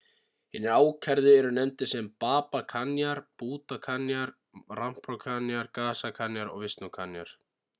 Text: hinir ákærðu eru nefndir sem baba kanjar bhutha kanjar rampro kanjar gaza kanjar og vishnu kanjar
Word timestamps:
hinir 0.57 0.71
ákærðu 0.77 1.33
eru 1.41 1.51
nefndir 1.57 1.89
sem 1.91 2.07
baba 2.23 2.61
kanjar 2.73 3.21
bhutha 3.43 3.79
kanjar 3.85 4.33
rampro 4.81 5.19
kanjar 5.27 5.73
gaza 5.81 6.15
kanjar 6.23 6.53
og 6.57 6.65
vishnu 6.67 6.91
kanjar 6.99 7.37